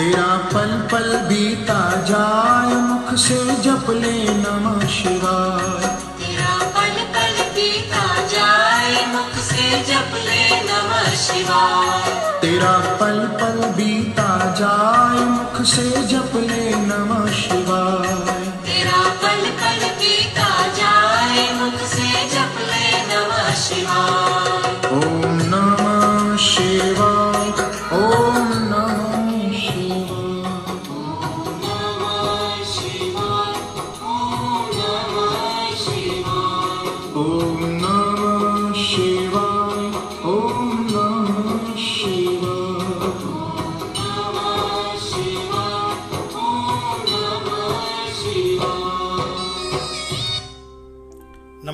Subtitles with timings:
[0.00, 5.88] तेरा पल पल बीता जाए मुख से जप ले नमः शिवाय।
[6.20, 14.54] तेरा पल पल बीता जाए मुख से जप ले नम शिवाय। तेरा पल पल बीता
[14.60, 17.59] जाए मुख से जप ले नम शिवाय।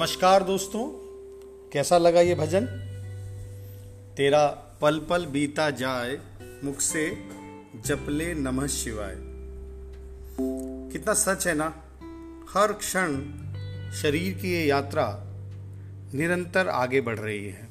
[0.06, 0.90] नमस्कार दोस्तों,
[1.72, 2.66] कैसा लगा ये भजन?
[4.16, 4.46] तेरा
[4.80, 6.18] पल पल बीता जाए,
[6.64, 7.28] मुख से
[7.76, 9.16] जपले नमः शिवाय।
[10.92, 11.84] कितना सच है ना,
[12.54, 13.16] हर क्षण
[13.92, 15.22] शरीर की ये यात्रा
[16.14, 17.68] निरंतर आगे बढ़ रही है।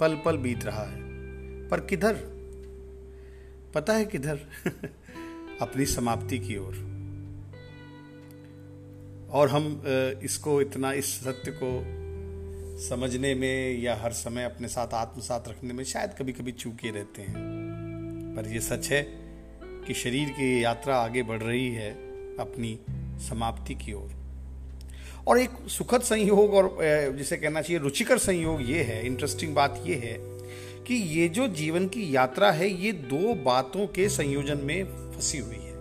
[0.00, 1.00] पल पल बीत रहा है,
[1.68, 2.16] पर किधर?
[3.74, 4.40] पता है किधर?
[5.62, 6.99] अपनी समाप्ति की ओर।
[9.32, 9.82] और हम
[10.22, 11.98] इसको इतना, इस सत्य को
[12.88, 17.22] समझने में या हर समय अपने साथ आत्मसात रखने में शायद कभी कभी चूके रहते
[17.22, 19.02] हैं। पर यह सच है
[19.86, 21.90] कि शरीर की यात्रा आगे बढ़ रही है
[22.36, 22.78] अपनी
[23.28, 24.10] समाप्ति की ओर।
[25.28, 26.76] और एक सुखद संयोग और
[27.16, 30.16] जिसे कहना चाहिए, रुचिकर संयोग ये है इंटरेस्टिंग बात यह है
[30.84, 35.56] कि ये जो जीवन की यात्रा है, ये दो बातों के संयोजन में फंसी हुई
[35.56, 35.74] है।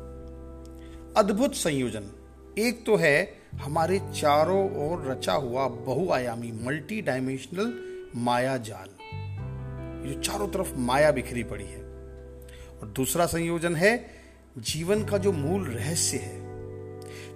[1.18, 2.12] अद्भुत संयोजन।
[2.58, 7.74] एक तो है हमारे चारों ओर रचा हुआ बहुआयामी मल्टी डायमेंशनल
[8.16, 8.90] माया जाल
[10.08, 11.82] जो चारों तरफ़ माया बिखरी पड़ी है।
[12.82, 14.10] और दूसरा संयोजन है,
[14.58, 16.40] जीवन का जो मूल रहस्य है।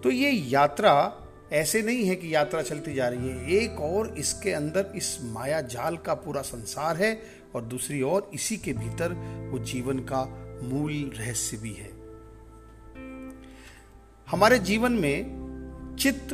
[0.01, 1.19] तो ये यात्रा
[1.51, 5.61] ऐसे नहीं है कि यात्रा चलती जा रही है। एक और इसके अंदर इस माया
[5.61, 7.21] जाल का पूरा संसार है
[7.55, 9.13] और दूसरी ओर इसी के भीतर
[9.51, 11.91] वो जीवन का मूल रहस्य भी है।
[14.31, 15.42] हमारे जीवन में
[15.99, 16.33] चित्त,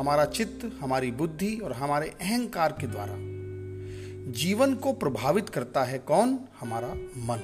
[0.00, 3.14] हमारा चित्त, हमारी बुद्धि और हमारे अहंकार के द्वारा
[4.32, 6.38] जीवन को प्रभावित करता है कौन?
[6.60, 7.42] हमारा मन।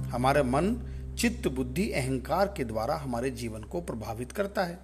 [0.00, 0.76] हमारा मन
[1.18, 4.78] चित्त, बुद्धि, अहंकार के द्वारा हमारे जीवन को प्रभावित करता है।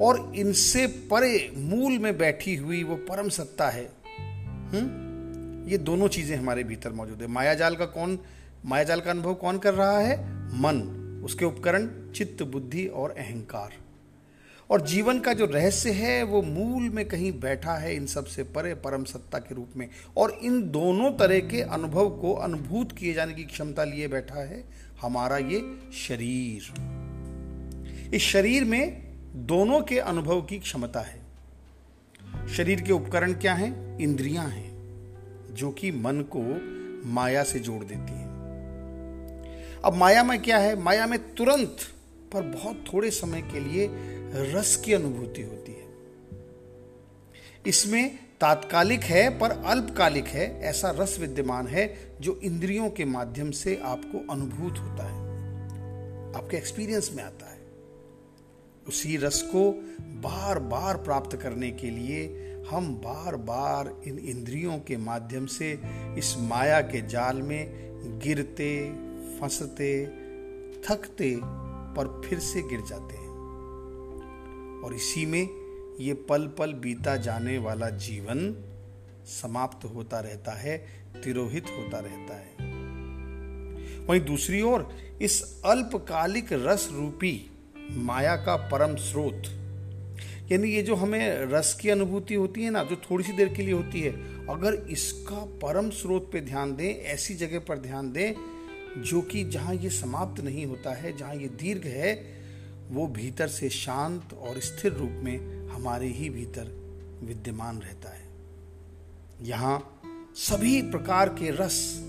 [0.00, 3.92] और इनसे परे मूल में बैठी हुई वो परम सत्ता है।
[4.68, 5.10] हम्म
[5.68, 8.18] ये दोनों चीज़ें हमारे भीतर मौजूद है। मायाजाल का कौन,
[8.66, 10.16] मायाजाल का अनुभव कौन कर रहा है?
[10.60, 13.70] मन। उसके उपकरण चित्त, बुद्धि और अहंकार।
[14.70, 18.74] और जीवन का जो रहस्य है, वो मूल में कहीं बैठा है इन सबसे परे
[18.74, 23.34] परम सत्ता के रूप में। और इन दोनों तरह के अनुभव को अनुभूत किए जाने
[23.34, 24.64] की क्षमता लिए बैठा है
[25.00, 26.74] हमारा ये शरीर।
[28.14, 29.10] इस शरीर में
[29.46, 31.20] दोनों के अनुभव की क्षमता है।
[32.48, 33.98] शरीर के उपकरण क्या हैं?
[33.98, 34.70] इंद्रियाँ हैं,
[35.54, 36.42] जो कि मन को
[37.08, 38.29] माया से जोड़ देती हैं।
[39.84, 40.82] अब माया में क्या है?
[40.82, 41.76] माया में तुरंत,
[42.32, 43.90] पर बहुत थोड़े समय के लिए
[44.52, 45.88] रस की अनुभूति होती है।
[47.66, 53.80] इसमें तात्कालिक है, पर अल्पकालिक है। ऐसा रस विद्यमान है जो इंद्रियों के माध्यम से
[53.84, 55.20] आपको अनुभूत होता है।
[56.34, 57.58] आपके एक्सपीरियंस में आता है।
[58.88, 59.70] उसी रस को
[60.00, 65.80] बार बार प्राप्त करने के लिए हम बार बार इन इंद्रियों के माध्यम से
[66.18, 68.92] इस माया के जाल में गिरते
[69.40, 70.06] फंसते,
[70.88, 71.40] थकते
[71.96, 73.30] पर फिर से गिर जाते हैं।
[74.84, 75.48] और इसी में
[76.00, 78.64] ये पल पल बीता जाने वाला जीवन
[79.26, 80.78] समाप्त होता रहता है,
[81.24, 82.70] तिरोहित होता रहता है।
[84.06, 84.88] वहीं दूसरी ओर,
[85.22, 87.50] इस अल्पकालिक रस रूपी
[87.90, 89.42] माया का परम स्रोत,
[90.52, 93.62] यानी ये जो हमें रस की अनुभूति होती है ना, जो थोड़ी सी देर के
[93.62, 94.12] लिए होती है,
[94.46, 98.34] अगर इसका परम स्रोत पे ध्यान दें, ऐसी जगह पर ध्यान दें
[98.98, 102.40] जो कि जहाँ ये समाप्त नहीं होता है, जहाँ ये दीर्घ है,
[102.90, 106.80] वो भीतर से शांत और स्थिर रूप में हमारे ही भीतर
[107.22, 108.28] विद्यमान रहता है।
[109.42, 110.00] यहाँ
[110.34, 112.06] सभी प्रकार के रस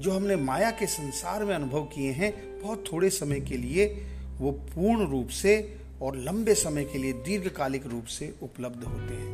[0.00, 4.06] जो हमने माया के संसार में अनुभव किए हैं, बहुत थोड़े समय के लिए
[4.38, 9.32] वो पूर्ण रूप से और लंबे समय के लिए दीर्घकालिक रूप से उपलब्ध होते हैं।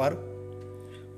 [0.00, 0.36] पर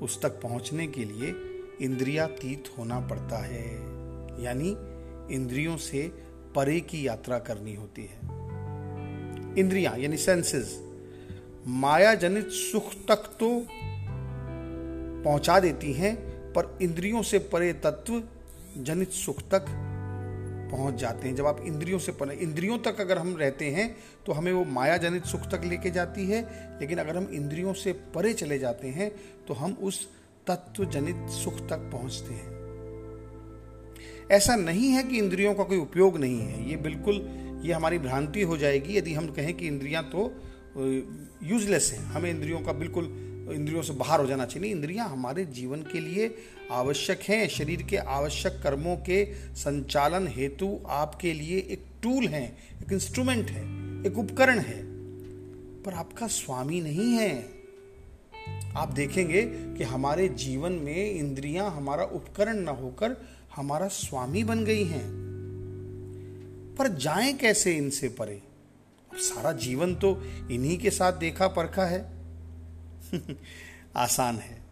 [0.03, 1.35] उस तक पहुँचने के लिए
[1.81, 3.99] इंद्रियातीत होना पड़ता है।
[4.39, 4.69] यानी
[5.35, 6.07] इंद्रियों से
[6.57, 8.19] परे की यात्रा करनी होती है।
[9.59, 10.79] इंद्रियाँ यानी सेंसेस
[11.67, 13.51] माया जनित सुख तक तो
[15.25, 16.17] पहुँचा देती हैं,
[16.53, 18.23] पर इंद्रियों से परे तत्व
[18.79, 19.65] जनित सुख तक
[20.73, 23.95] पहुँच जाते हैं। जब आप इंद्रियों से पर, इंद्रियों तक अगर हम रहते हैं
[24.27, 26.43] तो हमें वो माया जनित सुख तक लेके जाती है,
[26.81, 29.11] लेकिन अगर हम इंद्रियों से परे चले जाते हैं
[29.49, 30.07] तो हम उस
[30.47, 32.58] तत्व जनित सुख तक पहुँचते हैं।
[34.33, 37.15] ऐसा नहीं है कि इंद्रियों का कोई उपयोग नहीं है। ये बिल्कुल,
[37.65, 40.35] ये हमारी भ्रांति हो जाएगी यदि हम कहें कि इंद्रियाँ तो
[41.43, 43.05] यूजलेस हैं। हमें इंद्रियों का बिल्कुल,
[43.55, 46.35] इंद्रियों से बाहर हो जाना चाहिए। इंद्रियाँ हमारे जीवन के लिए
[46.71, 52.93] आवश्यक हैं। शरीर के आवश्यक कर्मों के संचालन हेतु आपके लिए एक टूल है, एक
[52.93, 53.63] इंस्ट्रूमेंट है,
[54.07, 54.83] एक उपकरण है।
[55.83, 57.59] पर आपका स्वामी नहीं है।
[58.77, 64.85] आप देखेंगे कि हमारे जीवन में इंद्रियाँ हमारा उपकरण न होकर हमारा स्वामी बन गई
[64.85, 65.09] हैं।
[66.79, 68.43] पर जाएँ कैसे इनसे परे?
[69.15, 72.13] सारा जीवन तो इन्हीं के साथ देखा परखा है।
[73.97, 74.63] आसान है।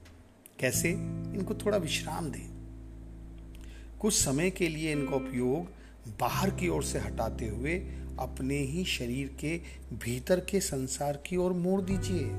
[0.61, 0.91] कैसे?
[1.35, 2.51] इनको थोड़ा विश्राम दें।
[4.01, 5.65] कुछ समय के लिए इनका उपयोग
[6.21, 7.75] बाहर की ओर से हटाते हुए
[8.19, 9.57] अपने ही शरीर के
[9.97, 12.31] भीतर के संसार की ओर मोड़ दीजिए।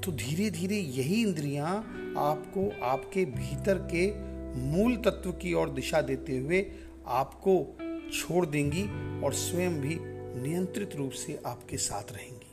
[0.00, 1.76] तो धीरे धीरे यही इंद्रियाँ
[2.18, 6.66] आपको आपके भीतर के मूल तत्व की ओर दिशा देते हुए
[7.06, 7.76] आपको
[8.12, 8.82] छोड़ देंगी
[9.24, 9.98] और स्वयं भी
[10.40, 12.46] नियंत्रित रूप से आपके साथ रहेंगी।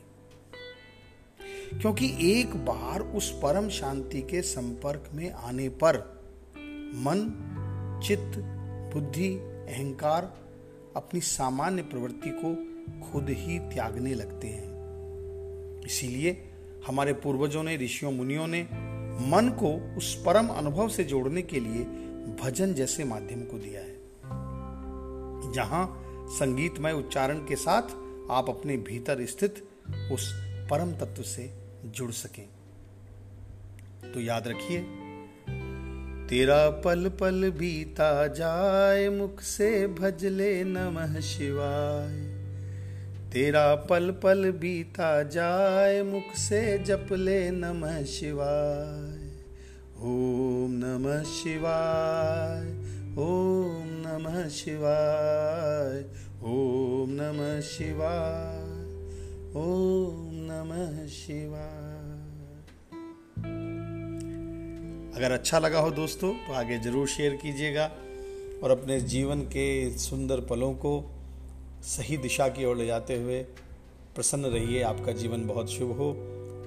[1.80, 5.96] क्योंकि एक बार उस परम शांति के संपर्क में आने पर
[6.94, 7.44] मन,
[8.04, 8.38] चित्त,
[8.94, 10.38] बुद्धि, अहंकार
[10.96, 12.68] अपनी सामान्य प्रवृत्ति को
[13.10, 14.68] खुद ही त्यागने लगते हैं।
[15.82, 16.44] इसीलिए
[16.86, 18.68] हमारे पूर्वजों ने, ऋषियों, मुनियों ने
[19.20, 21.84] मन को उस परम अनुभव से जोड़ने के लिए
[22.42, 23.98] भजन जैसे माध्यम को दिया है।
[25.52, 27.82] जहाँ संगीतमय उच्चारण के साथ
[28.30, 29.68] आप अपने भीतर स्थित
[30.12, 30.32] उस
[30.70, 31.52] परम तत्व से
[31.84, 32.48] जुड़ सकें।
[34.12, 34.80] तो याद रखिए,
[36.28, 42.37] तेरा पल पल बीता जाए, मुख से भजले नमः शिवाय।
[43.32, 49.26] तेरा पल पल बीता जाए, मुख से जप ले नमः शिवाय।
[50.02, 52.70] ओम नमः शिवाय,
[53.18, 56.00] ओम नमः शिवाय,
[56.44, 58.64] ओम नमः शिवाय,
[59.56, 62.06] ओम नमः शिवाय।
[65.16, 67.90] अगर अच्छा लगा हो दोस्तों तो आगे ज़रूर शेयर कीजिएगा
[68.62, 70.98] और अपने जीवन के सुंदर पलों को
[71.82, 73.42] सही दिशा की ओर ले जाते हुए
[74.14, 76.14] प्रसन्न रहिए। आपका जीवन बहुत शुभ हो।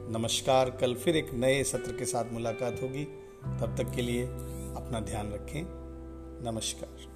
[0.09, 3.03] नमस्कार। कल फिर एक नए सत्र के साथ मुलाकात होगी।
[3.59, 4.25] तब तक के लिए
[4.75, 5.63] अपना ध्यान रखें।
[6.51, 7.10] नमस्कार।